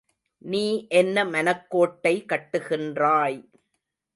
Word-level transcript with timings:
நீ 0.41 0.63
என்ன 0.91 1.25
மனக்கோட்டை 1.25 2.13
கட்டுகின்றாய். 2.29 3.39